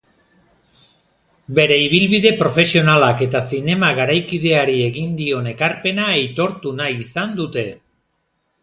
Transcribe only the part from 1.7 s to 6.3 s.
ibilbide profesionalak eta zinema garaikideari egin dion ekarpena